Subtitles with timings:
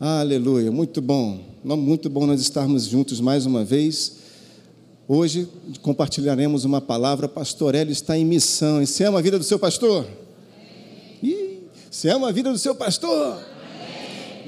[0.00, 1.40] Aleluia, muito bom.
[1.62, 4.16] Muito bom nós estarmos juntos mais uma vez.
[5.06, 5.48] Hoje
[5.82, 7.28] compartilharemos uma palavra.
[7.28, 8.82] Pastor Hélio está em missão.
[8.82, 10.04] E você ama a vida do seu pastor?
[11.22, 13.38] Ih, você ama a vida do seu pastor?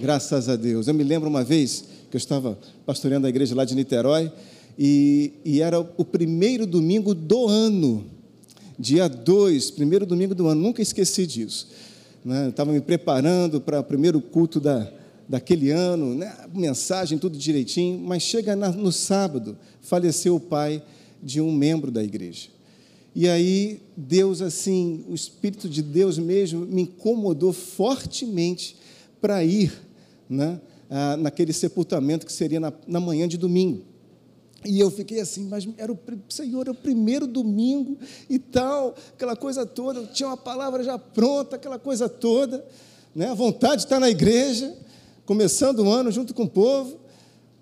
[0.01, 0.89] Graças a Deus.
[0.89, 4.33] Eu me lembro uma vez que eu estava pastoreando a igreja lá de Niterói
[4.77, 8.05] e, e era o primeiro domingo do ano,
[8.77, 11.69] dia 2, primeiro domingo do ano, nunca esqueci disso.
[12.25, 12.49] Né?
[12.49, 14.91] Estava me preparando para o primeiro culto da,
[15.29, 16.35] daquele ano, né?
[16.54, 20.82] mensagem, tudo direitinho, mas chega no sábado, faleceu o pai
[21.22, 22.48] de um membro da igreja.
[23.14, 28.76] E aí, Deus, assim, o Espírito de Deus mesmo me incomodou fortemente
[29.20, 29.72] para ir
[30.29, 30.61] né,
[31.18, 33.83] naquele sepultamento que seria na, na manhã de domingo.
[34.64, 37.97] E eu fiquei assim, mas era o Senhor, é o primeiro domingo
[38.28, 42.64] e tal, aquela coisa toda, tinha uma palavra já pronta, aquela coisa toda,
[43.14, 43.28] né?
[43.28, 44.77] a vontade de estar na igreja,
[45.27, 47.00] começando o ano junto com o povo,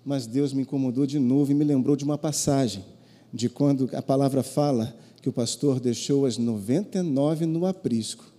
[0.05, 2.85] mas Deus me incomodou de novo e me lembrou de uma passagem,
[3.33, 8.31] de quando a palavra fala que o pastor deixou as 99 no aprisco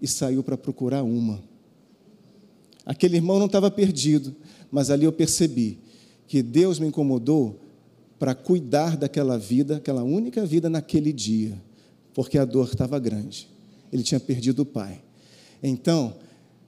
[0.00, 1.42] e saiu para procurar uma.
[2.84, 4.34] Aquele irmão não estava perdido,
[4.70, 5.80] mas ali eu percebi
[6.28, 7.60] que Deus me incomodou
[8.16, 11.60] para cuidar daquela vida, aquela única vida naquele dia,
[12.14, 13.48] porque a dor estava grande.
[13.92, 15.02] Ele tinha perdido o pai.
[15.60, 16.14] Então,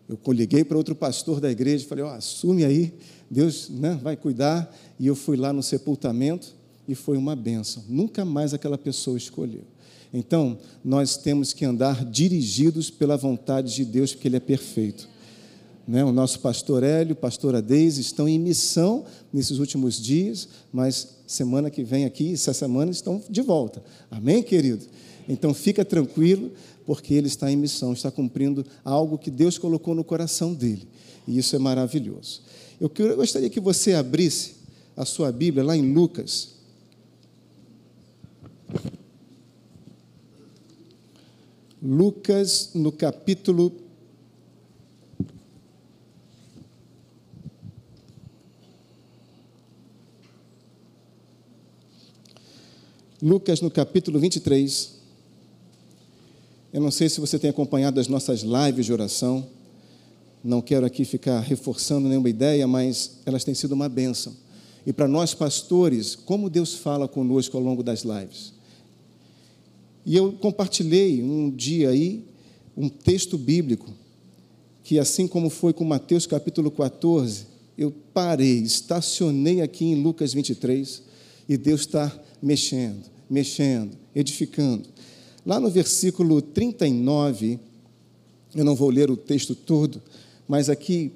[0.08, 2.94] eu liguei para outro pastor da igreja e falei: oh, assume aí,
[3.30, 4.74] Deus né, vai cuidar.
[4.98, 6.54] E eu fui lá no sepultamento
[6.88, 7.84] e foi uma benção.
[7.88, 9.64] Nunca mais aquela pessoa escolheu.
[10.12, 15.06] Então, nós temos que andar dirigidos pela vontade de Deus, porque Ele é perfeito.
[15.86, 16.02] Né?
[16.02, 21.84] O nosso pastor Hélio, pastora Deise estão em missão nesses últimos dias, mas semana que
[21.84, 23.82] vem aqui, essa semana, estão de volta.
[24.10, 24.86] Amém, querido?
[25.28, 26.52] Então fica tranquilo,
[26.88, 30.88] porque ele está em missão, está cumprindo algo que Deus colocou no coração dele.
[31.26, 32.40] E isso é maravilhoso.
[32.80, 34.54] Eu gostaria que você abrisse
[34.96, 36.54] a sua Bíblia lá em Lucas.
[41.82, 43.70] Lucas, no capítulo
[53.20, 54.97] Lucas, no capítulo 23.
[56.72, 59.46] Eu não sei se você tem acompanhado as nossas lives de oração.
[60.44, 64.36] Não quero aqui ficar reforçando nenhuma ideia, mas elas têm sido uma bênção.
[64.86, 68.52] E para nós pastores, como Deus fala conosco ao longo das lives.
[70.04, 72.24] E eu compartilhei um dia aí
[72.76, 73.92] um texto bíblico
[74.84, 77.46] que assim como foi com Mateus capítulo 14,
[77.76, 81.02] eu parei, estacionei aqui em Lucas 23
[81.48, 84.88] e Deus está mexendo, mexendo, edificando.
[85.48, 87.58] Lá no versículo 39,
[88.54, 90.02] eu não vou ler o texto todo,
[90.46, 91.10] mas aqui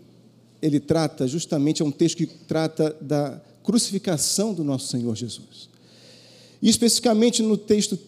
[0.62, 5.68] ele trata, justamente, é um texto que trata da crucificação do nosso Senhor Jesus.
[6.62, 7.98] E especificamente no texto,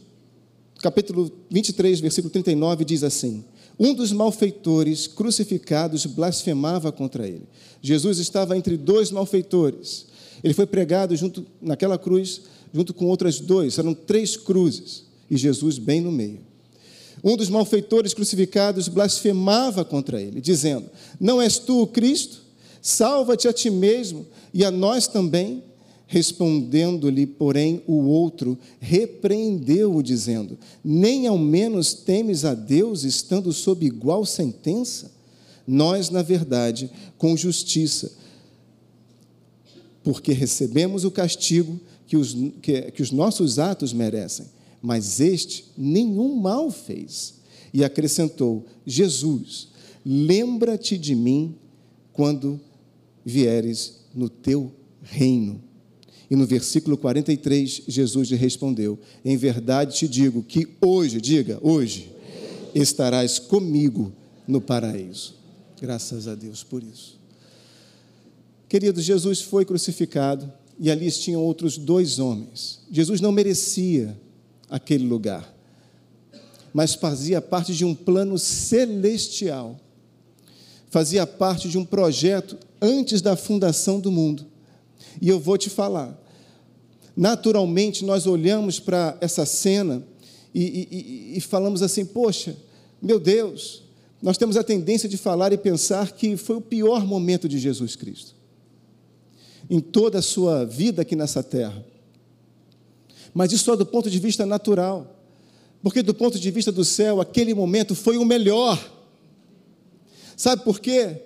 [0.79, 3.45] capítulo 23, versículo 39, diz assim:
[3.79, 7.47] Um dos malfeitores crucificados blasfemava contra ele.
[7.83, 10.07] Jesus estava entre dois malfeitores.
[10.43, 12.41] Ele foi pregado junto naquela cruz
[12.75, 16.41] junto com outras dois, eram três cruzes, e Jesus bem no meio.
[17.23, 22.43] Um dos malfeitores crucificados blasfemava contra ele, dizendo: Não és tu o Cristo?
[22.83, 25.63] Salva-te a ti mesmo e a nós também.
[26.07, 34.27] Respondendo-lhe, porém, o outro repreendeu-o, dizendo: Nem ao menos temes a Deus, estando sob igual
[34.27, 35.11] sentença?
[35.67, 38.13] Nós, na verdade, com justiça,
[40.03, 44.45] porque recebemos o castigo que os, que, que os nossos atos merecem,
[44.85, 47.37] mas este nenhum mal fez.
[47.73, 49.69] E acrescentou: Jesus,
[50.05, 51.55] lembra-te de mim
[52.13, 52.61] quando
[53.25, 54.71] vieres no teu
[55.03, 55.59] reino.
[56.31, 62.13] E no versículo 43, Jesus lhe respondeu: Em verdade te digo que hoje, diga, hoje,
[62.75, 64.13] estarás comigo
[64.47, 65.35] no paraíso.
[65.81, 67.19] Graças a Deus por isso.
[68.69, 72.81] Querido, Jesus foi crucificado e ali tinham outros dois homens.
[72.91, 74.15] Jesus não merecia
[74.75, 75.55] aquele lugar,
[76.73, 79.79] mas fazia parte de um plano celestial,
[80.91, 84.45] fazia parte de um projeto antes da fundação do mundo.
[85.23, 86.21] E eu vou te falar,
[87.17, 90.03] naturalmente nós olhamos para essa cena
[90.53, 92.57] e, e, e, falamos assim: poxa,
[93.01, 93.85] meu Deus,
[94.21, 97.95] nós temos a tendência de falar e pensar que foi o pior momento de Jesus
[97.95, 98.35] Cristo
[99.71, 101.94] em toda a sua vida aqui nessa terra.
[103.35, 105.19] Mas isso só do ponto de vista natural.
[105.83, 108.79] Porque do ponto de vista do céu, aquele momento foi o melhor.
[110.37, 111.21] Sabe por quê?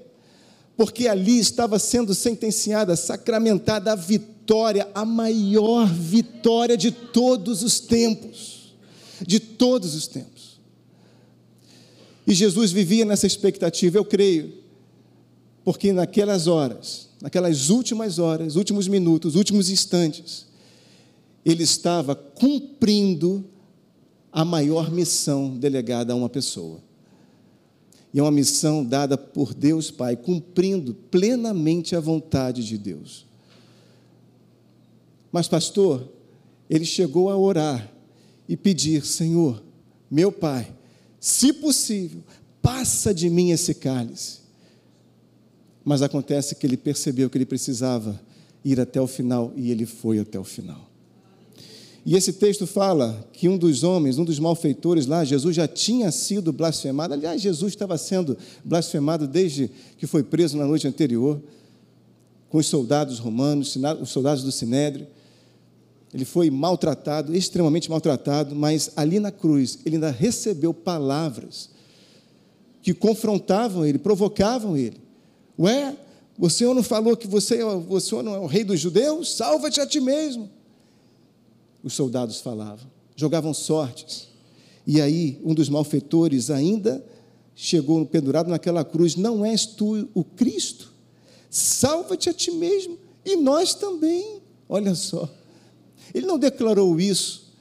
[0.79, 8.77] porque ali estava sendo sentenciada, sacramentada a vitória, a maior vitória de todos os tempos.
[9.21, 10.61] De todos os tempos.
[12.25, 14.55] E Jesus vivia nessa expectativa, eu creio,
[15.65, 20.47] porque naquelas horas, naquelas últimas horas, últimos minutos, últimos instantes,
[21.51, 23.43] ele estava cumprindo
[24.31, 26.83] a maior missão delegada a uma pessoa.
[28.13, 33.27] E é uma missão dada por Deus Pai, cumprindo plenamente a vontade de Deus.
[35.33, 36.13] Mas, pastor,
[36.69, 37.91] ele chegou a orar
[38.47, 39.63] e pedir: Senhor,
[40.11, 40.71] meu Pai,
[41.19, 42.23] se possível,
[42.61, 44.41] passa de mim esse cálice.
[45.83, 48.21] Mas acontece que ele percebeu que ele precisava
[48.63, 50.89] ir até o final e ele foi até o final.
[52.09, 56.11] E esse texto fala que um dos homens, um dos malfeitores lá, Jesus já tinha
[56.11, 57.13] sido blasfemado.
[57.13, 58.35] Aliás, Jesus estava sendo
[58.65, 61.39] blasfemado desde que foi preso na noite anterior,
[62.49, 65.07] com os soldados romanos, os soldados do Sinédrio.
[66.15, 71.69] Ele foi maltratado, extremamente maltratado, mas ali na cruz ele ainda recebeu palavras
[72.81, 74.97] que confrontavam ele, provocavam ele.
[75.59, 75.95] Ué,
[76.39, 79.31] o Senhor não falou que você, o Senhor não é o rei dos judeus?
[79.31, 80.57] Salva-te a ti mesmo
[81.83, 84.29] os soldados falavam, jogavam sortes.
[84.87, 87.05] E aí, um dos malfeitores ainda
[87.55, 90.93] chegou pendurado naquela cruz: Não és tu o Cristo?
[91.51, 94.41] Salva-te a ti mesmo e nós também.
[94.69, 95.29] Olha só.
[96.15, 97.53] Ele não declarou isso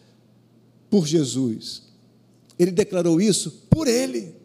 [0.89, 1.81] por Jesus,
[2.57, 4.35] ele declarou isso por ele.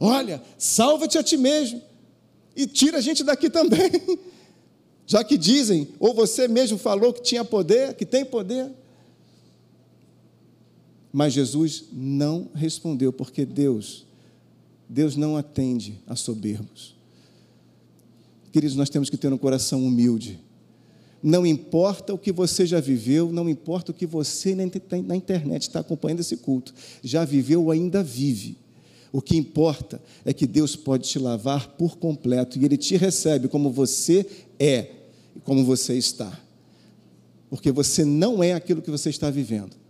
[0.00, 1.80] Olha, salva-te a ti mesmo
[2.56, 3.90] e tira a gente daqui também.
[5.06, 8.70] Já que dizem, ou você mesmo falou que tinha poder, que tem poder.
[11.16, 14.04] Mas Jesus não respondeu, porque Deus,
[14.88, 16.96] Deus não atende a soberbos.
[18.50, 20.40] Queridos, nós temos que ter um coração humilde.
[21.22, 25.78] Não importa o que você já viveu, não importa o que você na internet está
[25.78, 28.58] acompanhando esse culto, já viveu ou ainda vive.
[29.12, 33.46] O que importa é que Deus pode te lavar por completo e Ele te recebe
[33.46, 34.26] como você
[34.58, 34.90] é
[35.36, 36.40] e como você está.
[37.48, 39.83] Porque você não é aquilo que você está vivendo.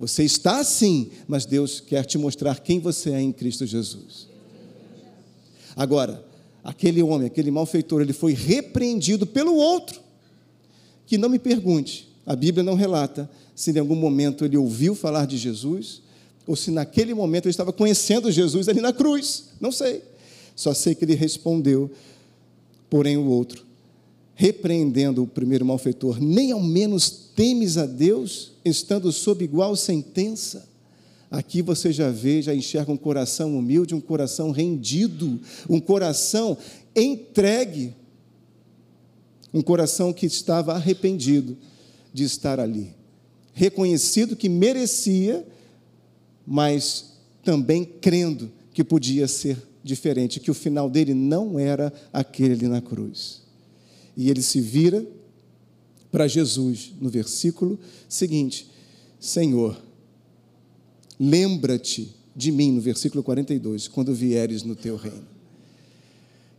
[0.00, 4.26] Você está assim, mas Deus quer te mostrar quem você é em Cristo Jesus.
[5.76, 6.24] Agora,
[6.64, 10.00] aquele homem, aquele malfeitor, ele foi repreendido pelo outro.
[11.06, 15.26] Que não me pergunte, a Bíblia não relata se em algum momento ele ouviu falar
[15.26, 16.00] de Jesus
[16.46, 19.50] ou se naquele momento ele estava conhecendo Jesus ali na cruz.
[19.60, 20.02] Não sei.
[20.56, 21.90] Só sei que ele respondeu,
[22.88, 23.66] porém o outro,
[24.40, 30.66] repreendendo o primeiro malfeitor, nem ao menos temes a Deus estando sob igual sentença.
[31.30, 35.38] Aqui você já vê, já enxerga um coração humilde, um coração rendido,
[35.68, 36.56] um coração
[36.96, 37.92] entregue,
[39.52, 41.54] um coração que estava arrependido
[42.10, 42.94] de estar ali,
[43.52, 45.46] reconhecido que merecia,
[46.46, 47.12] mas
[47.44, 53.39] também crendo que podia ser diferente, que o final dele não era aquele na cruz.
[54.20, 55.02] E ele se vira
[56.12, 58.70] para Jesus no versículo seguinte:
[59.18, 59.82] Senhor,
[61.18, 65.26] lembra-te de mim, no versículo 42, quando vieres no teu reino.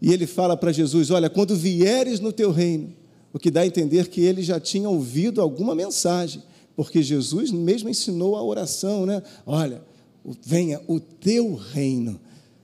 [0.02, 2.96] E ele fala para Jesus: Olha, quando vieres no teu reino,
[3.32, 6.42] o que dá a entender que ele já tinha ouvido alguma mensagem,
[6.76, 9.22] porque Jesus mesmo ensinou a oração, né?
[9.46, 9.84] Olha,
[10.44, 12.20] venha o teu reino,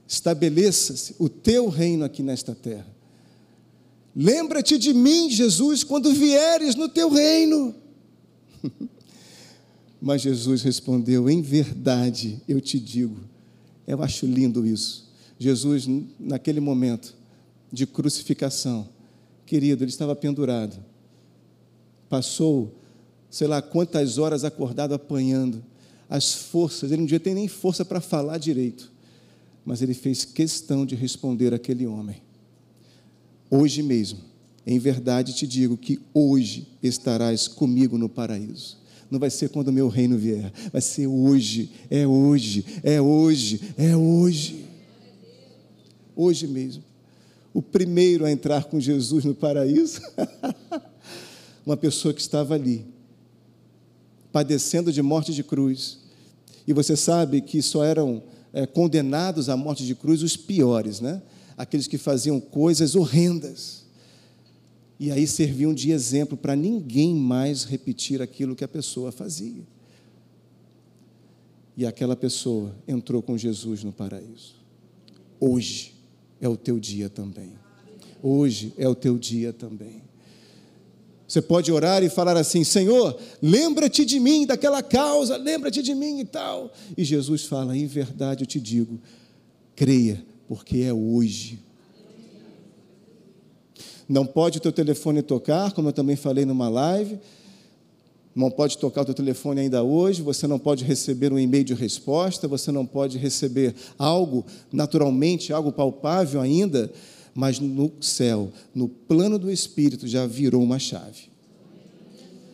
[0.08, 2.97] estabeleça-se o teu reino aqui nesta terra.
[4.20, 7.76] Lembra-te de mim, Jesus, quando vieres no teu reino.
[10.02, 13.16] Mas Jesus respondeu: Em verdade eu te digo.
[13.86, 15.08] Eu acho lindo isso.
[15.38, 15.88] Jesus,
[16.20, 17.16] naquele momento
[17.72, 18.90] de crucificação,
[19.46, 20.84] querido, ele estava pendurado.
[22.10, 22.74] Passou,
[23.30, 25.64] sei lá quantas horas acordado apanhando.
[26.10, 28.92] As forças, ele não devia ter nem força para falar direito.
[29.64, 32.26] Mas ele fez questão de responder àquele homem
[33.50, 34.20] hoje mesmo.
[34.66, 38.78] Em verdade te digo que hoje estarás comigo no paraíso.
[39.10, 43.62] Não vai ser quando o meu reino vier, vai ser hoje, é hoje, é hoje,
[43.78, 44.66] é hoje.
[46.16, 46.84] Hoje mesmo.
[47.54, 50.02] O primeiro a entrar com Jesus no paraíso,
[51.66, 52.86] uma pessoa que estava ali,
[54.32, 56.00] padecendo de morte de cruz.
[56.68, 61.22] E você sabe que só eram é, condenados à morte de cruz os piores, né?
[61.58, 63.86] Aqueles que faziam coisas horrendas.
[65.00, 69.64] E aí serviam de exemplo para ninguém mais repetir aquilo que a pessoa fazia.
[71.76, 74.56] E aquela pessoa entrou com Jesus no paraíso.
[75.40, 75.94] Hoje
[76.40, 77.54] é o teu dia também.
[78.22, 80.02] Hoje é o teu dia também.
[81.28, 86.22] Você pode orar e falar assim: Senhor, lembra-te de mim, daquela causa, lembra-te de mim
[86.22, 86.74] e tal.
[86.98, 89.00] E Jesus fala: Em verdade eu te digo,
[89.76, 91.60] creia, porque é hoje.
[94.08, 97.20] Não pode o teu telefone tocar, como eu também falei numa live.
[98.34, 101.74] Não pode tocar o teu telefone ainda hoje, você não pode receber um e-mail de
[101.74, 106.92] resposta, você não pode receber algo naturalmente, algo palpável ainda,
[107.34, 111.30] mas no céu, no plano do Espírito, já virou uma chave.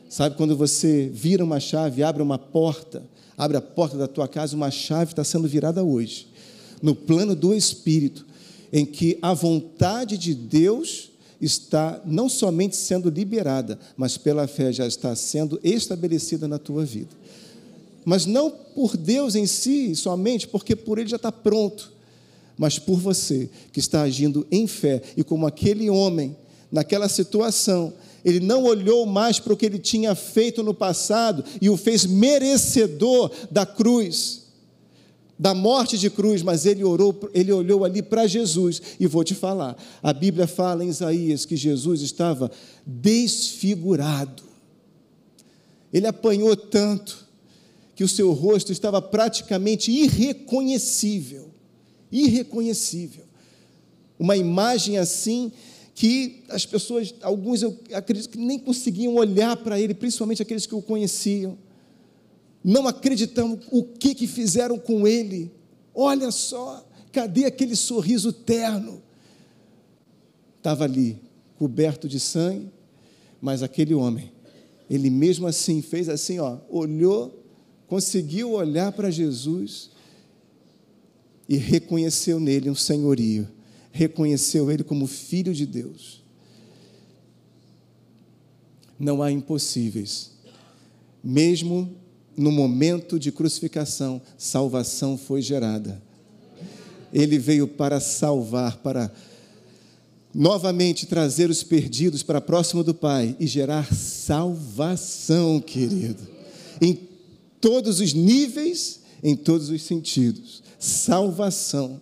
[0.07, 3.03] Sabe quando você vira uma chave, abre uma porta,
[3.37, 6.27] abre a porta da tua casa, uma chave está sendo virada hoje.
[6.83, 8.23] No plano do Espírito,
[8.71, 11.09] em que a vontade de Deus
[11.41, 17.15] está não somente sendo liberada, mas pela fé já está sendo estabelecida na tua vida.
[18.05, 21.93] Mas não por Deus em si somente, porque por Ele já está pronto
[22.57, 26.35] mas por você que está agindo em fé e como aquele homem,
[26.71, 31.69] naquela situação, ele não olhou mais para o que ele tinha feito no passado e
[31.69, 34.42] o fez merecedor da cruz,
[35.43, 39.35] da morte de cruz, mas ele orou, ele olhou ali para Jesus e vou te
[39.35, 39.75] falar.
[40.01, 42.49] A Bíblia fala em Isaías que Jesus estava
[42.85, 44.41] desfigurado.
[45.91, 47.27] Ele apanhou tanto
[47.93, 51.51] que o seu rosto estava praticamente irreconhecível
[52.13, 53.23] irreconhecível.
[54.19, 55.51] Uma imagem assim
[55.95, 60.75] que as pessoas, alguns eu acredito que nem conseguiam olhar para ele, principalmente aqueles que
[60.75, 61.57] o conheciam.
[62.63, 65.51] Não acreditando o que, que fizeram com ele.
[65.93, 69.01] Olha só, cadê aquele sorriso terno?
[70.57, 71.19] Estava ali,
[71.57, 72.71] coberto de sangue,
[73.41, 74.31] mas aquele homem,
[74.89, 77.43] ele mesmo assim fez assim, ó, olhou,
[77.87, 79.91] conseguiu olhar para Jesus
[81.49, 83.49] e reconheceu nele um senhorio,
[83.91, 86.23] reconheceu ele como filho de Deus.
[88.97, 90.31] Não há impossíveis.
[91.21, 91.93] Mesmo
[92.35, 96.01] no momento de crucificação, salvação foi gerada.
[97.11, 99.11] Ele veio para salvar, para
[100.33, 106.27] novamente trazer os perdidos para próximo do Pai e gerar salvação, querido,
[106.81, 106.97] em
[107.61, 112.01] todos os níveis, em todos os sentidos salvação.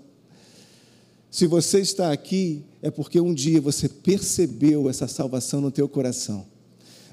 [1.29, 6.45] Se você está aqui, é porque um dia você percebeu essa salvação no teu coração.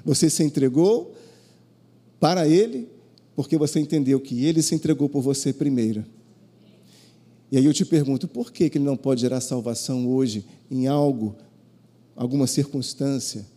[0.03, 1.15] Você se entregou
[2.19, 2.89] para Ele,
[3.39, 6.03] porque você entendeu que Ele se entregou por você primeiro.
[7.49, 10.87] E aí eu te pergunto, por que, que Ele não pode gerar salvação hoje em
[10.87, 11.37] algo,
[12.17, 13.47] alguma circunstância?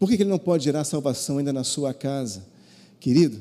[0.00, 2.44] Por que, que Ele não pode gerar salvação ainda na sua casa?
[2.98, 3.40] Querido,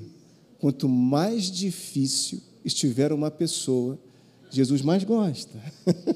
[0.59, 3.97] quanto mais difícil estiver uma pessoa,
[4.51, 5.59] Jesus mais gosta.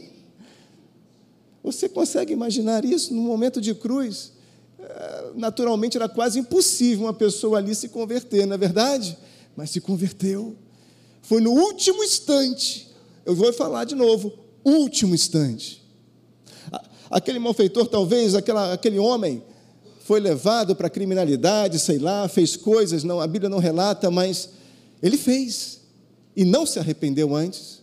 [1.63, 4.33] Você consegue imaginar isso no momento de cruz?
[4.79, 9.17] É, naturalmente era quase impossível uma pessoa ali se converter, não é verdade?
[9.55, 10.55] Mas se converteu.
[11.21, 12.89] Foi no último instante.
[13.25, 15.81] Eu vou falar de novo: último instante.
[17.09, 19.43] Aquele malfeitor, talvez, aquela, aquele homem,
[19.99, 24.49] foi levado para a criminalidade, sei lá, fez coisas, não, a Bíblia não relata, mas
[25.01, 25.81] ele fez
[26.35, 27.81] e não se arrependeu antes,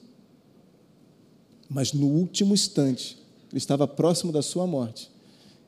[1.68, 3.18] mas no último instante,
[3.50, 5.10] ele estava próximo da sua morte,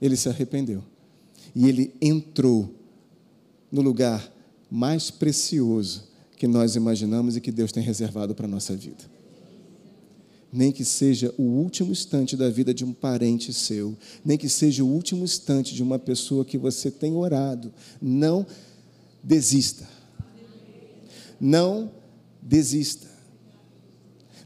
[0.00, 0.82] ele se arrependeu.
[1.54, 2.74] E ele entrou
[3.70, 4.32] no lugar
[4.70, 6.04] mais precioso
[6.36, 9.04] que nós imaginamos e que Deus tem reservado para a nossa vida.
[10.52, 14.82] Nem que seja o último instante da vida de um parente seu, nem que seja
[14.82, 18.46] o último instante de uma pessoa que você tem orado, não
[19.22, 19.86] desista.
[21.40, 21.90] Não
[22.42, 23.08] desista.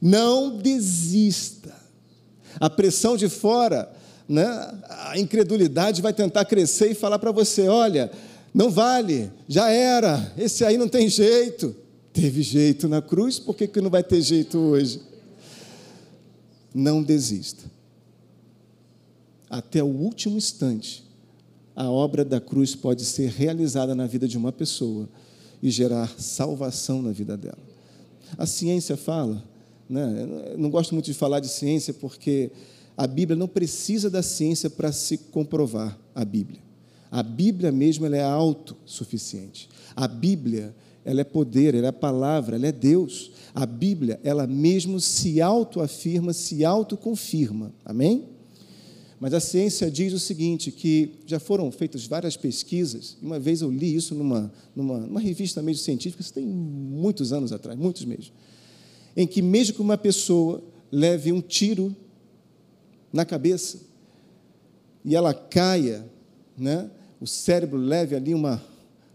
[0.01, 1.75] Não desista.
[2.61, 3.91] A pressão de fora,
[4.29, 4.45] né?
[4.89, 8.11] a incredulidade vai tentar crescer e falar para você: olha,
[8.55, 11.75] não vale, já era, esse aí não tem jeito.
[12.13, 15.01] Teve jeito na cruz, por que, que não vai ter jeito hoje?
[16.73, 17.65] Não desista.
[19.51, 21.05] Até o último instante,
[21.75, 25.09] a obra da cruz pode ser realizada na vida de uma pessoa
[25.61, 27.59] e gerar salvação na vida dela.
[28.39, 29.43] A ciência fala,
[29.89, 30.53] né?
[30.53, 32.53] Eu não gosto muito de falar de ciência porque
[32.97, 36.64] a Bíblia não precisa da ciência para se comprovar a Bíblia.
[37.15, 39.69] A Bíblia mesmo ela é autossuficiente.
[39.95, 43.31] A Bíblia ela é poder, ela é palavra, ela é Deus.
[43.55, 47.73] A Bíblia ela mesmo se autoafirma, se autoconfirma.
[47.85, 48.25] Amém?
[49.21, 53.71] Mas a ciência diz o seguinte, que já foram feitas várias pesquisas, uma vez eu
[53.71, 58.35] li isso numa, numa, numa revista meio científica, isso tem muitos anos atrás, muitos mesmo,
[59.17, 61.95] em que mesmo que uma pessoa leve um tiro
[63.13, 63.79] na cabeça,
[65.05, 66.05] e ela caia,
[66.59, 66.91] né?
[67.21, 68.63] O cérebro leve ali uma,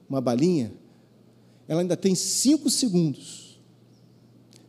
[0.10, 0.72] uma balinha,
[1.68, 3.60] ela ainda tem cinco segundos.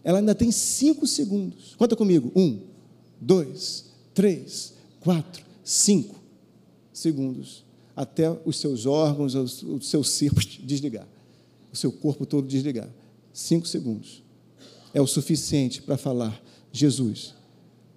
[0.04, 1.74] Ela ainda tem cinco segundos.
[1.76, 2.30] Conta comigo.
[2.36, 2.60] Um,
[3.20, 6.16] dois, três, quatro, cinco
[6.92, 7.64] segundos.
[7.96, 11.06] Até os seus órgãos, os seus circos desligar.
[11.72, 12.88] O seu corpo todo desligar.
[13.32, 14.22] Cinco segundos.
[14.92, 16.40] É o suficiente para falar:
[16.72, 17.34] Jesus,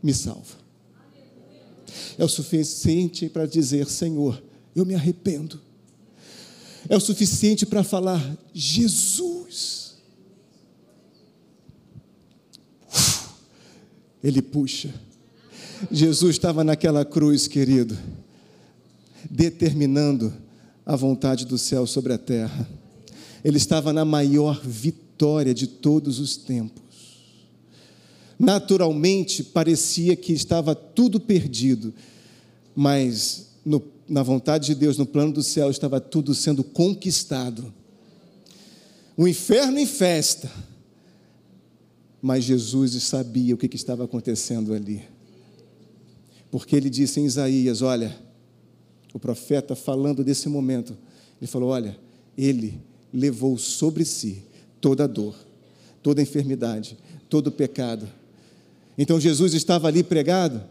[0.01, 0.63] me salva.
[2.17, 4.41] É o suficiente para dizer: Senhor,
[4.75, 5.59] eu me arrependo.
[6.89, 9.95] É o suficiente para falar: Jesus.
[14.23, 14.93] Ele puxa.
[15.91, 17.97] Jesus estava naquela cruz, querido,
[19.29, 20.33] determinando
[20.85, 22.67] a vontade do céu sobre a terra.
[23.43, 26.83] Ele estava na maior vitória de todos os tempos.
[28.39, 31.93] Naturalmente, parecia que estava tudo perdido,
[32.75, 37.73] mas no, na vontade de Deus, no plano do céu, estava tudo sendo conquistado.
[39.15, 40.51] O inferno em festa,
[42.21, 45.03] mas Jesus sabia o que, estava acontecendo ali.
[46.51, 48.15] Porque ele disse em Isaías: Olha,
[49.13, 50.97] o profeta falando desse momento,
[51.39, 51.97] ele falou: Olha,
[52.37, 52.81] ele
[53.13, 54.43] levou sobre si
[54.81, 55.35] toda a dor,
[56.01, 56.97] toda a enfermidade,
[57.29, 58.07] todo o pecado.
[58.97, 60.61] Então Jesus estava ali pregado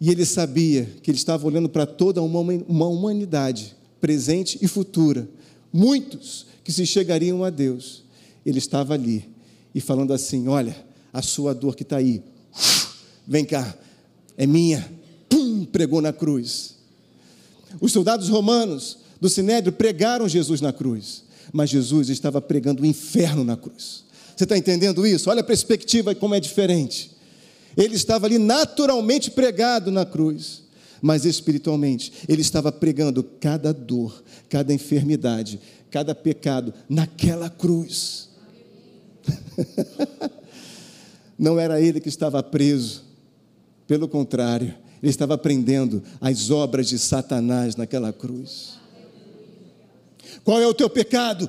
[0.00, 5.28] e ele sabia que ele estava olhando para toda uma humanidade, presente e futura,
[5.72, 8.04] muitos que se chegariam a Deus.
[8.46, 9.28] Ele estava ali
[9.74, 10.76] e falando assim: Olha,
[11.12, 12.22] a sua dor que está aí,
[13.26, 13.76] vem cá,
[14.36, 14.88] é minha.
[15.28, 16.76] Pum, pregou na cruz.
[17.80, 23.42] Os soldados romanos do Sinédrio pregaram Jesus na cruz, mas Jesus estava pregando o inferno
[23.42, 24.04] na cruz.
[24.36, 25.28] Você está entendendo isso?
[25.28, 27.17] Olha a perspectiva como é diferente.
[27.76, 30.62] Ele estava ali naturalmente pregado na cruz,
[31.00, 38.28] mas espiritualmente ele estava pregando cada dor, cada enfermidade, cada pecado naquela cruz.
[41.38, 43.04] Não era ele que estava preso,
[43.86, 48.76] pelo contrário, ele estava aprendendo as obras de Satanás naquela cruz.
[50.42, 51.48] Qual é o teu pecado?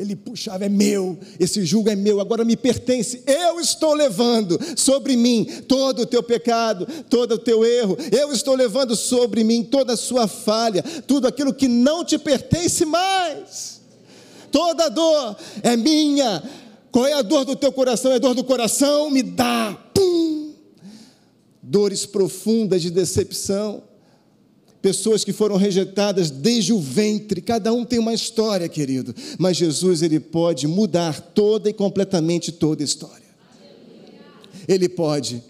[0.00, 3.22] Ele puxava, é meu, esse jugo é meu, agora me pertence.
[3.26, 7.98] Eu estou levando sobre mim todo o teu pecado, todo o teu erro.
[8.10, 12.86] Eu estou levando sobre mim toda a sua falha, tudo aquilo que não te pertence
[12.86, 13.82] mais.
[14.50, 16.42] Toda dor é minha.
[16.90, 18.10] Qual é a dor do teu coração?
[18.10, 19.10] É dor do coração?
[19.10, 19.76] Me dá.
[19.92, 20.54] Pum!
[21.62, 23.89] Dores profundas de decepção
[24.80, 30.02] pessoas que foram rejeitadas desde o ventre, cada um tem uma história, querido, mas Jesus
[30.02, 33.30] ele pode mudar toda e completamente toda a história.
[34.66, 35.42] Ele pode.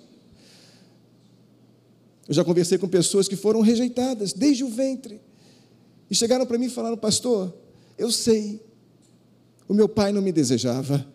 [2.29, 5.21] Eu já conversei com pessoas que foram rejeitadas desde o ventre
[6.11, 7.53] e chegaram para mim e falaram: "Pastor,
[7.99, 8.61] eu sei.
[9.69, 11.07] O meu pai não me desejava,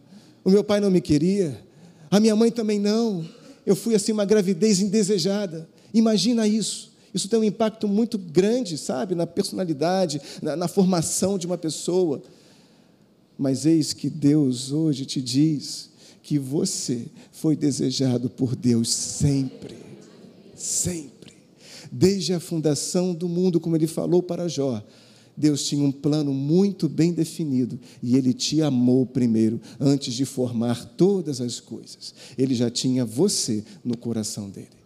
[0.44, 1.62] o meu pai não me queria,
[2.10, 3.28] a minha mãe também não.
[3.66, 5.68] Eu fui assim uma gravidez indesejada.
[5.94, 6.95] Imagina isso.
[7.16, 12.22] Isso tem um impacto muito grande, sabe, na personalidade, na, na formação de uma pessoa.
[13.38, 15.90] Mas eis que Deus hoje te diz
[16.22, 19.78] que você foi desejado por Deus sempre,
[20.58, 21.32] sempre.
[21.90, 24.84] Desde a fundação do mundo, como ele falou para Jó,
[25.38, 30.84] Deus tinha um plano muito bem definido e Ele te amou primeiro, antes de formar
[30.96, 32.14] todas as coisas.
[32.38, 34.85] Ele já tinha você no coração dele.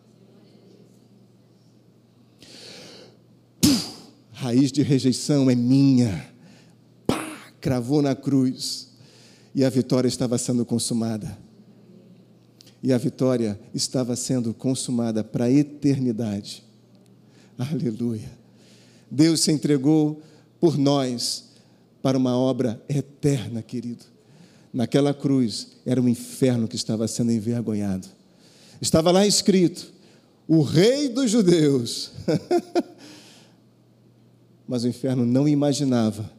[4.40, 6.26] Raiz de rejeição é minha.
[7.06, 8.88] Pá, cravou na cruz.
[9.54, 11.38] E a vitória estava sendo consumada.
[12.82, 16.64] E a vitória estava sendo consumada para a eternidade.
[17.58, 18.32] Aleluia.
[19.12, 20.22] Deus se entregou
[20.58, 21.50] por nós
[22.02, 24.06] para uma obra eterna, querido.
[24.72, 28.08] Naquela cruz era o inferno que estava sendo envergonhado.
[28.82, 29.92] Estava lá escrito:
[30.48, 32.12] o rei dos judeus.
[34.70, 36.32] mas o inferno não imaginava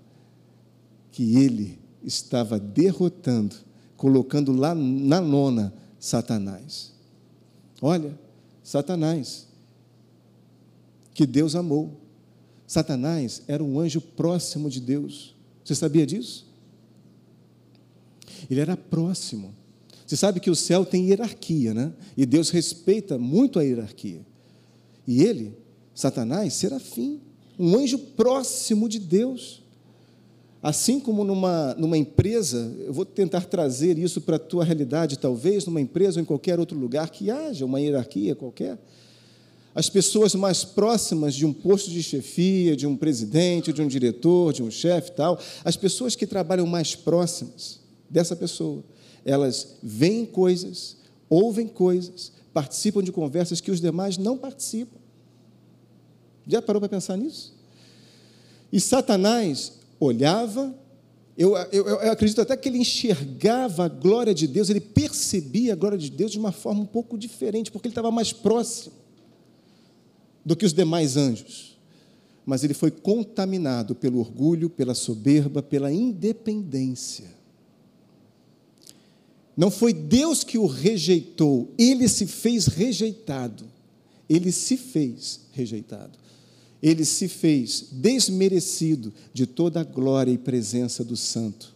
[1.11, 3.57] que ele estava derrotando,
[3.97, 6.93] colocando lá na lona Satanás.
[7.83, 8.17] Olha,
[8.63, 9.49] Satanás,
[11.13, 12.01] que Deus amou.
[12.69, 15.35] Satanás era um anjo próximo de Deus.
[15.65, 16.47] Você sabia disso?
[18.49, 19.53] Ele era próximo.
[20.07, 21.93] Você sabe que o céu tem hierarquia, né?
[22.17, 24.25] E Deus respeita muito a hierarquia.
[25.05, 25.59] E ele,
[25.93, 27.21] Satanás, serafim
[27.61, 29.63] um anjo próximo de Deus.
[30.63, 35.67] Assim como numa, numa empresa, eu vou tentar trazer isso para a tua realidade, talvez,
[35.67, 38.79] numa empresa ou em qualquer outro lugar que haja uma hierarquia qualquer.
[39.75, 44.55] as pessoas mais próximas de um posto de chefia, de um presidente, de um diretor,
[44.55, 48.83] de um chefe tal, as pessoas que trabalham mais próximas dessa pessoa,
[49.23, 50.97] elas veem coisas,
[51.29, 55.00] ouvem coisas, participam de conversas que os demais não participam.
[56.47, 57.55] Já parou para pensar nisso?
[58.73, 60.75] E Satanás olhava,
[61.37, 65.77] eu, eu, eu, acredito até que ele enxergava a glória de Deus, ele percebia a
[65.77, 68.95] glória de Deus de uma forma um pouco diferente, porque ele estava mais próximo
[70.45, 71.79] do que os demais anjos.
[72.47, 77.39] Mas ele foi contaminado pelo orgulho, pela soberba, pela independência.
[79.57, 83.65] Não foi Deus que o rejeitou, ele se fez rejeitado.
[84.29, 86.19] Ele se fez rejeitado.
[86.83, 91.75] Ele se fez desmerecido de toda a glória e presença do Santo.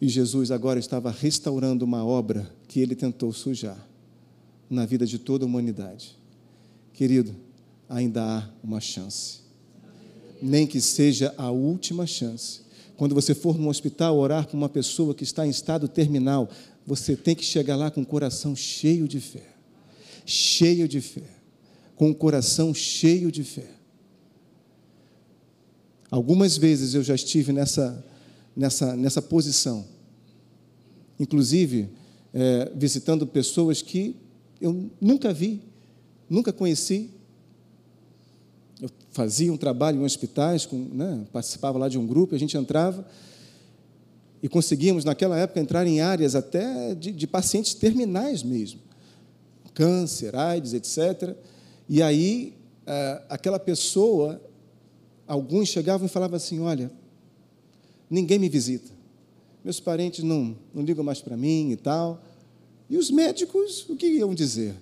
[0.00, 3.86] E Jesus agora estava restaurando uma obra que ele tentou sujar
[4.68, 6.18] na vida de toda a humanidade.
[6.92, 7.36] Querido,
[7.88, 9.42] ainda há uma chance.
[10.40, 12.62] Nem que seja a última chance.
[12.96, 16.50] Quando você for no hospital orar para uma pessoa que está em estado terminal,
[16.84, 19.51] você tem que chegar lá com o coração cheio de fé.
[20.24, 21.24] Cheio de fé.
[21.96, 23.68] Com o coração cheio de fé.
[26.10, 28.04] Algumas vezes eu já estive nessa,
[28.54, 29.86] nessa, nessa posição.
[31.18, 31.88] Inclusive,
[32.34, 34.14] é, visitando pessoas que
[34.60, 35.62] eu nunca vi,
[36.28, 37.10] nunca conheci.
[38.80, 42.56] Eu fazia um trabalho em hospitais, com, né, participava lá de um grupo, a gente
[42.58, 43.06] entrava
[44.42, 48.91] e conseguíamos, naquela época, entrar em áreas até de, de pacientes terminais mesmo
[49.74, 51.36] câncer, AIDS, etc.
[51.88, 52.54] E aí,
[52.86, 54.40] é, aquela pessoa,
[55.26, 56.90] alguns chegavam e falavam assim: Olha,
[58.08, 58.90] ninguém me visita,
[59.64, 62.22] meus parentes não, não ligam mais para mim e tal.
[62.88, 64.74] E os médicos, o que iam dizer?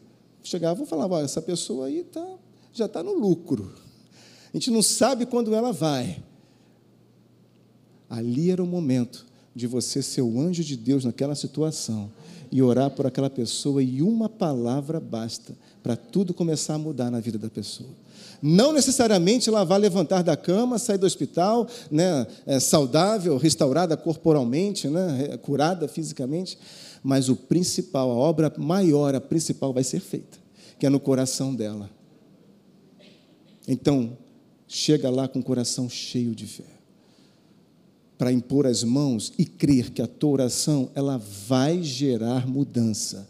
[0.42, 2.26] Chegavam e falavam: essa pessoa aí tá,
[2.72, 3.72] já está no lucro.
[4.52, 6.22] A gente não sabe quando ela vai.
[8.08, 12.10] Ali era o momento de você ser o anjo de Deus naquela situação
[12.50, 17.20] e orar por aquela pessoa, e uma palavra basta para tudo começar a mudar na
[17.20, 17.90] vida da pessoa.
[18.42, 24.88] Não necessariamente ela vai levantar da cama, sair do hospital, né, é, saudável, restaurada corporalmente,
[24.88, 26.58] né, curada fisicamente,
[27.02, 30.38] mas o principal, a obra maior, a principal vai ser feita,
[30.78, 31.88] que é no coração dela.
[33.68, 34.16] Então,
[34.66, 36.79] chega lá com o coração cheio de fé,
[38.20, 43.26] para impor as mãos e crer que a tua oração ela vai gerar mudança.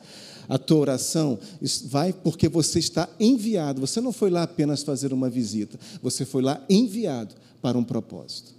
[0.49, 1.39] A tua oração
[1.85, 3.81] vai porque você está enviado.
[3.81, 8.53] Você não foi lá apenas fazer uma visita, você foi lá enviado para um propósito.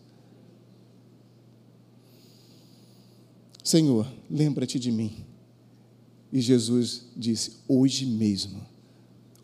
[3.62, 5.12] Senhor, lembra-te de mim.
[6.32, 8.65] E Jesus disse: Hoje mesmo,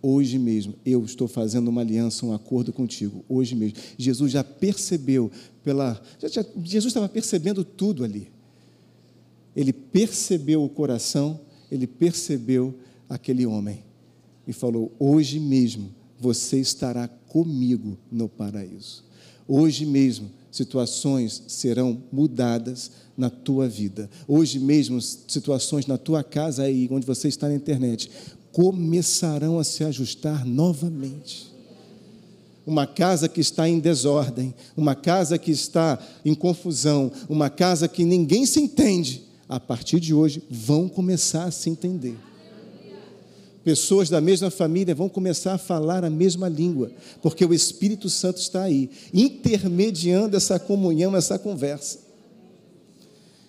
[0.02, 3.78] hoje mesmo, eu estou fazendo uma aliança, um acordo contigo, hoje mesmo.
[3.98, 5.32] Jesus já percebeu,
[5.64, 6.02] pela.
[6.20, 8.32] Já, Jesus estava percebendo tudo ali.
[9.56, 11.40] Ele percebeu o coração,
[11.72, 12.76] ele percebeu
[13.10, 13.84] aquele homem
[14.48, 19.04] e falou: Hoje mesmo você estará comigo no paraíso.
[19.48, 24.10] Hoje mesmo situações serão mudadas na tua vida.
[24.28, 28.10] Hoje mesmo, situações na tua casa aí, onde você está na internet,
[28.58, 31.54] começarão a se ajustar novamente.
[32.66, 38.04] Uma casa que está em desordem, uma casa que está em confusão, uma casa que
[38.04, 42.18] ninguém se entende, a partir de hoje vão começar a se entender
[43.64, 46.90] pessoas da mesma família vão começar a falar a mesma língua,
[47.22, 52.00] porque o Espírito Santo está aí, intermediando essa comunhão, essa conversa.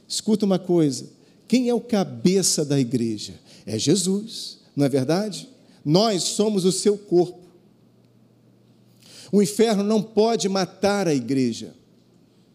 [0.09, 1.07] Escuta uma coisa:
[1.47, 3.35] quem é o cabeça da igreja?
[3.65, 5.49] É Jesus, não é verdade?
[5.85, 7.39] Nós somos o seu corpo.
[9.31, 11.75] O inferno não pode matar a igreja.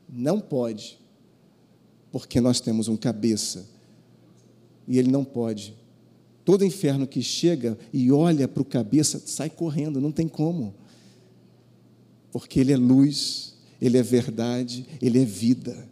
[0.09, 0.99] Não pode.
[2.11, 3.67] Porque nós temos um cabeça.
[4.87, 5.75] E ele não pode
[6.45, 10.75] Todo inferno que chega e olha para o cabeça sai correndo, não tem como.
[12.31, 15.87] Porque ele é luz, ele é verdade, ele é vida.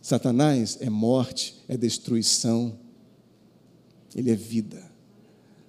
[0.00, 2.78] Satanás é morte, é destruição,
[4.14, 4.82] ele é vida.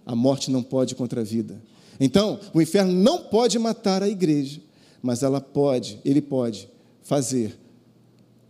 [0.08, 1.62] A morte não pode contra a vida.
[2.00, 4.60] Então, o inferno não pode matar a igreja,
[5.04, 6.68] mas ela pode, ele pode
[7.04, 7.56] fazer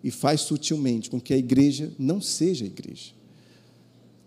[0.02, 3.17] e faz sutilmente com que a igreja não seja igreja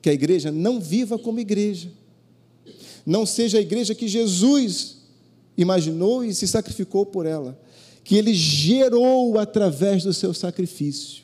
[0.00, 1.90] que a igreja não viva como igreja,
[3.04, 4.98] não seja a igreja que Jesus
[5.56, 7.60] imaginou e se sacrificou por ela,
[8.02, 11.22] que ele gerou através do seu sacrifício.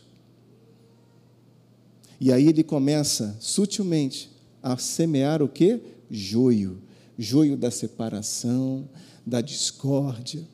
[2.21, 4.31] E aí ele começa sutilmente
[4.63, 5.81] a semear o que?
[6.11, 6.83] Joio.
[7.19, 8.89] Joio da separação,
[9.25, 10.47] da discórdia,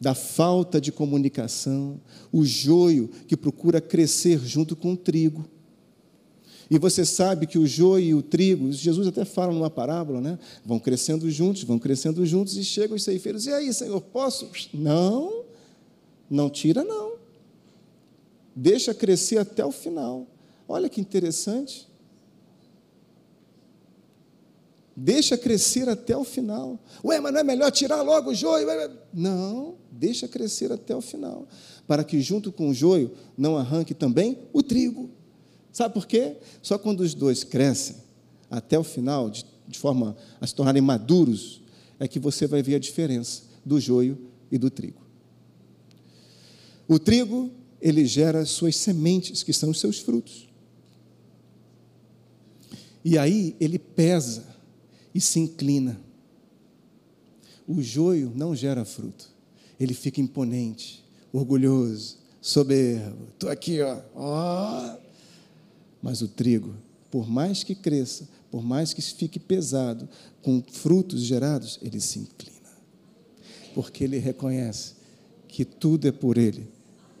[0.00, 2.00] da falta de comunicação,
[2.32, 5.48] o joio que procura crescer junto com o trigo.
[6.68, 10.38] E você sabe que o joio e o trigo, Jesus até fala numa parábola, né?
[10.64, 13.46] Vão crescendo juntos, vão crescendo juntos e chegam os ceifeiros.
[13.46, 14.50] E aí, Senhor, posso?
[14.72, 15.44] Não,
[16.28, 17.12] não tira, não.
[18.56, 20.26] Deixa crescer até o final.
[20.66, 21.86] Olha que interessante.
[24.94, 26.78] Deixa crescer até o final.
[27.02, 28.66] Ué, mas não é melhor tirar logo o joio?
[29.12, 31.48] Não, deixa crescer até o final.
[31.86, 35.10] Para que junto com o joio não arranque também o trigo.
[35.72, 36.36] Sabe por quê?
[36.60, 37.96] Só quando os dois crescem
[38.50, 41.62] até o final, de, de forma a se tornarem maduros,
[41.98, 44.18] é que você vai ver a diferença do joio
[44.50, 45.00] e do trigo.
[46.86, 47.50] O trigo,
[47.80, 50.48] ele gera suas sementes, que são os seus frutos.
[53.02, 54.51] E aí ele pesa
[55.14, 55.98] e se inclina.
[57.66, 59.30] O joio não gera fruto,
[59.78, 63.28] ele fica imponente, orgulhoso, soberbo.
[63.32, 64.00] Estou aqui, ó.
[64.14, 64.96] ó.
[66.02, 66.74] Mas o trigo,
[67.10, 70.08] por mais que cresça, por mais que fique pesado,
[70.42, 72.52] com frutos gerados, ele se inclina.
[73.74, 74.94] Porque ele reconhece
[75.46, 76.68] que tudo é por ele,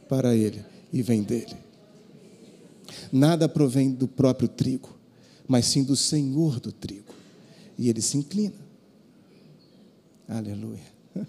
[0.08, 1.56] para ele e vem dele.
[3.10, 4.98] Nada provém do próprio trigo,
[5.46, 7.11] mas sim do Senhor do trigo
[7.82, 8.54] e ele se inclina.
[10.28, 10.78] Aleluia.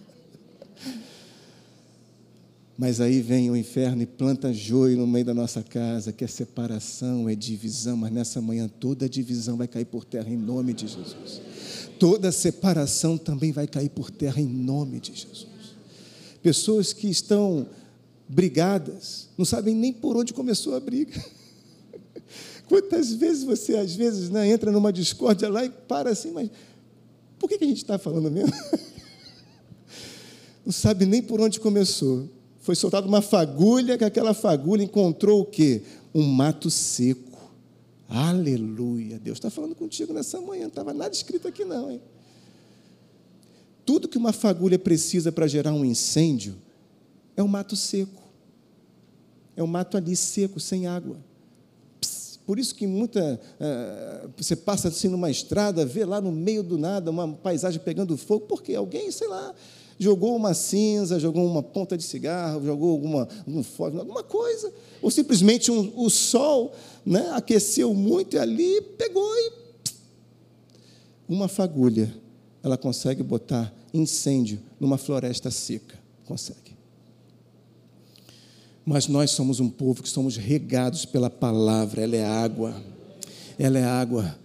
[2.77, 6.27] Mas aí vem o inferno e planta joio no meio da nossa casa, que é
[6.27, 10.87] separação, é divisão, mas nessa manhã toda divisão vai cair por terra em nome de
[10.87, 11.41] Jesus.
[11.99, 15.47] Toda separação também vai cair por terra em nome de Jesus.
[16.41, 17.67] Pessoas que estão
[18.27, 21.13] brigadas, não sabem nem por onde começou a briga.
[22.67, 26.49] Quantas vezes você, às vezes, né, entra numa discórdia lá e para assim, mas
[27.37, 28.53] por que, que a gente está falando mesmo?
[30.65, 32.29] Não sabe nem por onde começou.
[32.61, 35.81] Foi soltada uma fagulha, que aquela fagulha encontrou o quê?
[36.15, 37.37] Um mato seco.
[38.07, 39.19] Aleluia.
[39.19, 40.61] Deus está falando contigo nessa manhã.
[40.61, 42.01] Não estava nada escrito aqui, não, hein?
[43.85, 46.55] Tudo que uma fagulha precisa para gerar um incêndio
[47.35, 48.23] é um mato seco.
[49.55, 51.17] É um mato ali seco, sem água.
[52.45, 53.39] Por isso que muita.
[53.59, 58.17] Uh, você passa assim numa estrada, vê lá no meio do nada uma paisagem pegando
[58.17, 59.53] fogo, porque alguém, sei lá,
[59.97, 64.73] jogou uma cinza, jogou uma ponta de cigarro, jogou alguma, algum fogo, alguma coisa.
[65.01, 66.73] Ou simplesmente um, o sol
[67.05, 69.63] né, aqueceu muito e ali pegou e.
[71.27, 72.13] Uma fagulha.
[72.61, 75.97] Ela consegue botar incêndio numa floresta seca.
[76.25, 76.72] Consegue.
[78.85, 82.75] Mas nós somos um povo que somos regados pela palavra, ela é água.
[83.57, 84.37] Ela é água.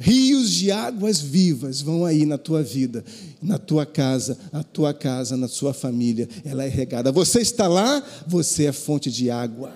[0.00, 3.04] Rios de águas vivas vão aí na tua vida,
[3.42, 6.26] na tua casa, na tua casa, na sua família.
[6.42, 7.12] Ela é regada.
[7.12, 9.70] Você está lá, você é fonte de água.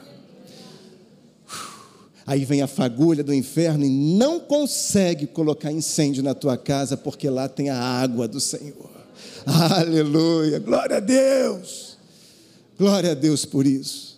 [2.27, 7.29] Aí vem a fagulha do inferno e não consegue colocar incêndio na tua casa, porque
[7.29, 8.91] lá tem a água do Senhor.
[9.45, 11.94] Aleluia, glória a Deus.
[12.79, 14.15] Glória a Deus por isso.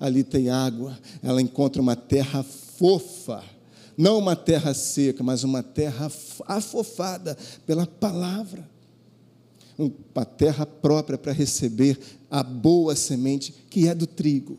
[0.00, 3.42] Ali tem água, ela encontra uma terra fofa,
[3.96, 6.10] não uma terra seca, mas uma terra
[6.46, 7.36] afofada
[7.66, 8.68] pela palavra.
[9.76, 11.98] Uma terra própria para receber
[12.30, 14.58] a boa semente que é do trigo.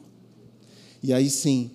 [1.01, 1.71] E aí sim,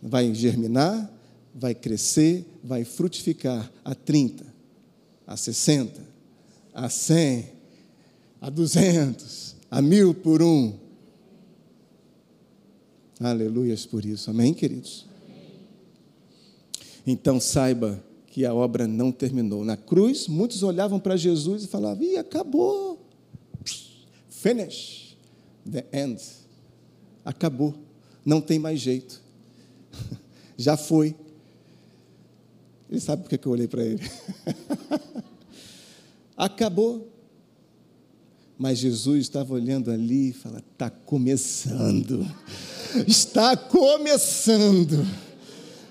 [0.00, 1.10] vai germinar,
[1.54, 4.44] vai crescer, vai frutificar a 30,
[5.26, 6.00] a 60,
[6.72, 7.48] a 100,
[8.40, 10.72] a 200, a mil por um.
[13.18, 14.30] Aleluias por isso.
[14.30, 15.04] Amém, queridos?
[17.04, 19.64] Então saiba que a obra não terminou.
[19.64, 23.04] Na cruz, muitos olhavam para Jesus e falavam: Ih, acabou.
[24.28, 25.16] Finish.
[25.68, 26.22] The end.
[27.24, 27.74] Acabou.
[28.24, 29.20] Não tem mais jeito.
[30.56, 31.16] Já foi.
[32.88, 34.08] Ele sabe por que eu olhei para ele.
[36.36, 37.13] Acabou.
[38.58, 42.26] Mas Jesus estava olhando ali e fala: está começando,
[43.06, 45.04] está começando.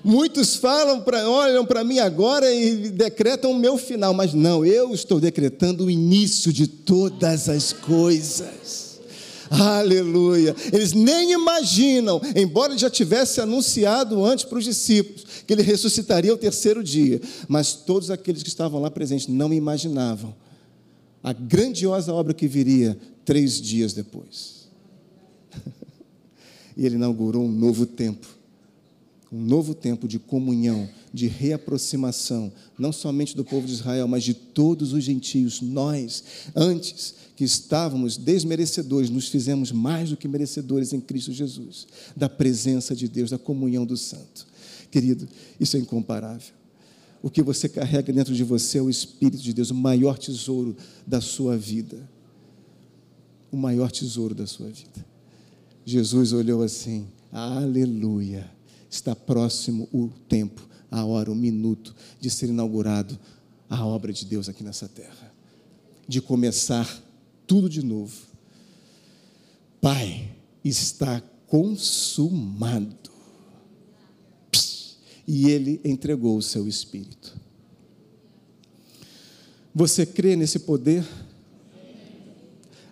[0.04, 4.94] Muitos falam para, olham para mim agora e decretam o meu final, mas não, eu
[4.94, 9.00] estou decretando o início de todas as coisas.
[9.50, 10.56] Aleluia.
[10.74, 16.38] Eles nem imaginam, embora já tivesse anunciado antes para os discípulos que ele ressuscitaria ao
[16.38, 20.34] terceiro dia, mas todos aqueles que estavam lá presentes não imaginavam
[21.24, 24.68] a grandiosa obra que viria três dias depois.
[26.78, 28.44] e ele inaugurou um novo tempo
[29.34, 34.36] um novo tempo de comunhão de reaproximação, não somente do povo de Israel, mas de
[34.36, 35.60] todos os gentios.
[35.60, 36.24] Nós,
[36.56, 42.96] antes que estávamos desmerecedores, nos fizemos mais do que merecedores em Cristo Jesus, da presença
[42.96, 44.46] de Deus, da comunhão do Santo.
[44.92, 45.28] Querido,
[45.60, 46.54] isso é incomparável.
[47.24, 50.76] O que você carrega dentro de você é o Espírito de Deus, o maior tesouro
[51.08, 51.98] da sua vida.
[53.50, 55.06] O maior tesouro da sua vida.
[55.86, 58.52] Jesus olhou assim, aleluia,
[58.90, 63.18] está próximo o tempo, a hora, o minuto de ser inaugurado
[63.70, 65.34] a obra de Deus aqui nessa terra,
[66.06, 67.02] de começar
[67.48, 68.14] tudo de novo.
[69.80, 70.30] Pai,
[70.64, 73.03] está consumado
[75.28, 77.36] e ele entregou o seu espírito.
[79.74, 81.04] Você crê nesse poder?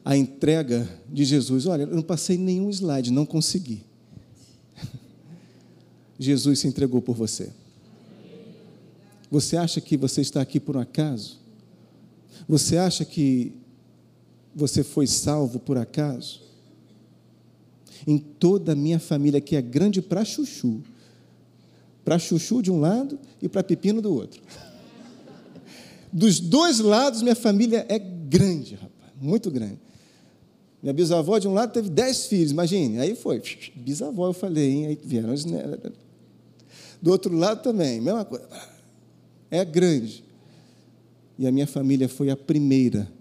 [0.03, 1.67] A entrega de Jesus.
[1.67, 3.83] Olha, eu não passei nenhum slide, não consegui.
[6.17, 7.51] Jesus se entregou por você.
[9.29, 11.39] Você acha que você está aqui por um acaso?
[12.47, 13.53] Você acha que
[14.53, 16.41] você foi salvo por acaso?
[18.05, 20.81] Em toda a minha família, que é grande para chuchu,
[22.03, 24.41] para chuchu de um lado e para pepino do outro.
[26.11, 29.79] Dos dois lados, minha família é grande, rapaz, muito grande.
[30.81, 32.99] Minha bisavó de um lado teve dez filhos, imagine.
[32.99, 33.41] Aí foi,
[33.75, 34.85] bisavó, eu falei, hein?
[34.87, 35.91] aí vieram os netos.
[37.01, 38.47] Do outro lado também, mesma coisa.
[39.49, 40.23] É grande.
[41.37, 43.11] E a minha família foi a primeira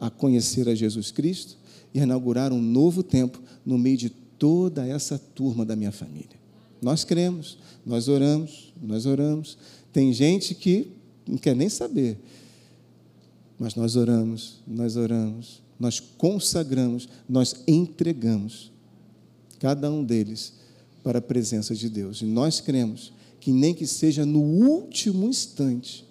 [0.00, 1.56] a conhecer a Jesus Cristo
[1.92, 6.38] e a inaugurar um novo tempo no meio de toda essa turma da minha família.
[6.80, 9.58] Nós cremos, nós oramos, nós oramos.
[9.92, 10.92] Tem gente que
[11.26, 12.18] não quer nem saber,
[13.58, 18.70] mas nós oramos, nós oramos, nós consagramos, nós entregamos
[19.58, 20.54] cada um deles
[21.02, 22.22] para a presença de Deus.
[22.22, 26.04] E nós cremos que, nem que seja no último instante,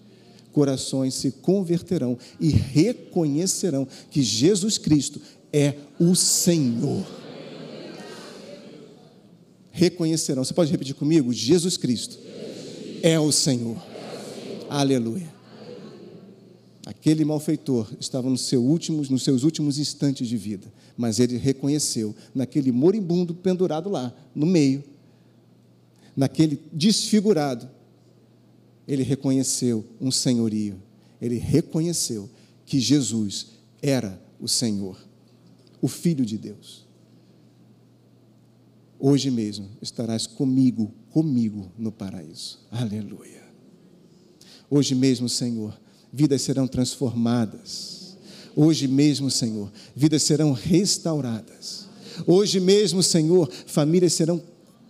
[0.52, 5.22] corações se converterão e reconhecerão que Jesus Cristo
[5.54, 7.06] é o Senhor
[9.78, 10.44] reconhecerão.
[10.44, 11.32] Você pode repetir comigo?
[11.32, 12.18] Jesus Cristo
[13.04, 13.78] é o Senhor.
[14.68, 15.32] Aleluia.
[16.84, 22.72] Aquele malfeitor estava seus, últimos, nos seus últimos instantes de vida, mas ele reconheceu naquele
[22.72, 24.84] moribundo pendurado lá, no meio,
[26.16, 27.70] naquele desfigurado,
[28.88, 30.82] ele reconheceu um senhorio,
[31.22, 32.30] ele reconheceu
[32.66, 33.48] que Jesus
[33.82, 34.98] era o Senhor,
[35.82, 36.87] o Filho de Deus.
[39.00, 42.60] Hoje mesmo estarás comigo, comigo no paraíso.
[42.72, 43.44] Aleluia.
[44.70, 45.80] Hoje mesmo, Senhor,
[46.12, 48.18] vidas serão transformadas.
[48.56, 51.86] Hoje mesmo, Senhor, vidas serão restauradas.
[52.26, 54.42] Hoje mesmo, Senhor, famílias serão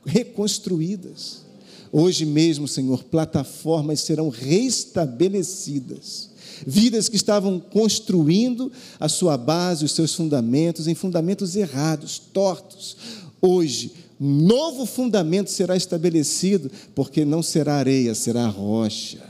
[0.05, 1.45] reconstruídas.
[1.91, 6.29] Hoje mesmo, Senhor, plataformas serão restabelecidas.
[6.65, 12.97] Vidas que estavam construindo a sua base, os seus fundamentos, em fundamentos errados, tortos
[13.41, 19.23] hoje, novo fundamento será estabelecido, porque não será areia, será rocha.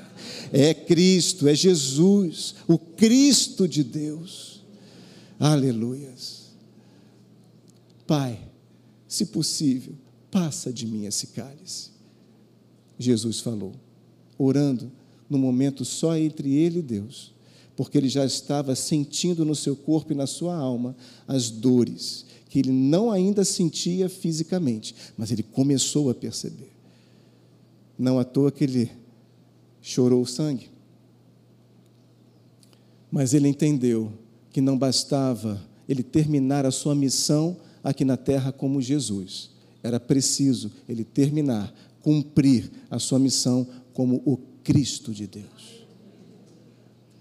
[0.51, 4.61] É Cristo, é Jesus, o Cristo de Deus.
[5.39, 6.47] Aleluias.
[8.05, 8.39] Pai,
[9.07, 9.93] se possível,
[10.31, 11.91] passa de mim esse cálice.
[12.97, 13.73] Jesus falou,
[14.37, 14.91] orando
[15.29, 17.33] no momento só entre ele e Deus,
[17.75, 20.95] porque ele já estava sentindo no seu corpo e na sua alma
[21.27, 26.71] as dores que ele não ainda sentia fisicamente, mas ele começou a perceber.
[27.97, 28.91] Não à toa que ele
[29.81, 30.69] chorou sangue.
[33.11, 34.11] Mas ele entendeu
[34.51, 39.51] que não bastava ele terminar a sua missão aqui na terra como Jesus.
[39.81, 45.85] Era preciso ele terminar, cumprir a sua missão como o Cristo de Deus.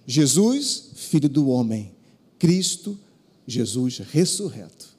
[0.06, 1.92] Jesus, filho do homem,
[2.38, 2.98] Cristo,
[3.46, 4.95] Jesus ressurreto.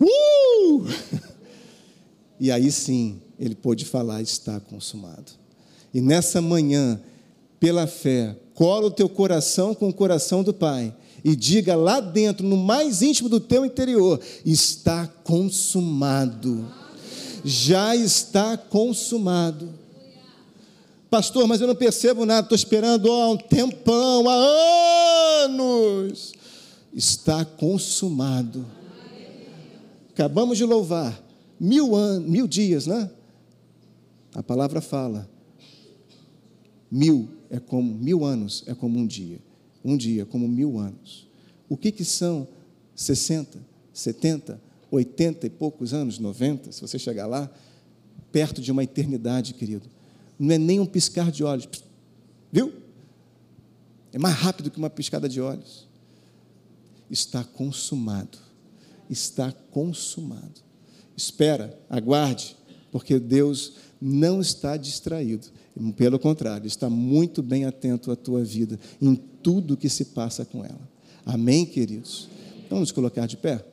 [0.00, 0.86] Uh!
[2.40, 5.32] E aí sim, ele pôde falar: está consumado.
[5.92, 6.98] E nessa manhã,
[7.60, 12.46] pela fé, cola o teu coração com o coração do Pai e diga lá dentro,
[12.46, 16.66] no mais íntimo do teu interior: está consumado.
[17.44, 19.68] Já está consumado.
[21.10, 26.32] Pastor, mas eu não percebo nada, estou esperando há um tempão, há anos.
[26.94, 28.64] Está consumado
[30.20, 31.18] Acabamos de louvar
[31.58, 33.10] mil, anos, mil dias, né?
[34.34, 35.26] A palavra fala.
[36.90, 39.38] Mil é como mil anos é como um dia.
[39.82, 41.26] Um dia como mil anos.
[41.70, 42.46] O que, que são
[42.94, 43.60] 60,
[43.94, 44.60] 70,
[44.90, 47.50] 80 e poucos anos, 90, se você chegar lá?
[48.30, 49.88] perto de uma eternidade, querido.
[50.38, 51.66] Não é nem um piscar de olhos,
[52.52, 52.74] viu?
[54.12, 55.88] É mais rápido que uma piscada de olhos.
[57.10, 58.49] Está consumado.
[59.10, 60.62] Está consumado.
[61.16, 62.56] Espera, aguarde,
[62.90, 65.48] porque Deus não está distraído.
[65.96, 70.64] Pelo contrário, está muito bem atento à tua vida, em tudo que se passa com
[70.64, 70.88] ela.
[71.26, 72.28] Amém, queridos?
[72.68, 73.64] Vamos nos colocar de pé?